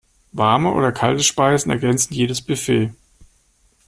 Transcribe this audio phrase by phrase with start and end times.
[0.33, 2.89] Warme oder kalte Speisen ergänzen jedes Buffet.